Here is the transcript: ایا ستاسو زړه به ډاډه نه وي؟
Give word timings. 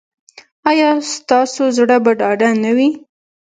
ایا 0.69 0.89
ستاسو 1.13 1.63
زړه 1.77 1.97
به 2.03 2.11
ډاډه 2.19 2.49
نه 2.63 2.71
وي؟ 2.77 2.89